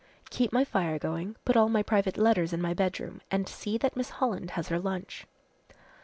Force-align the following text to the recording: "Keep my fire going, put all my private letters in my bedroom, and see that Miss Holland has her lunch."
"Keep 0.31 0.51
my 0.51 0.63
fire 0.65 0.97
going, 0.97 1.35
put 1.45 1.55
all 1.55 1.69
my 1.69 1.83
private 1.83 2.17
letters 2.17 2.53
in 2.53 2.59
my 2.59 2.73
bedroom, 2.73 3.21
and 3.29 3.47
see 3.47 3.77
that 3.77 3.95
Miss 3.95 4.09
Holland 4.17 4.49
has 4.57 4.69
her 4.69 4.79
lunch." 4.79 5.27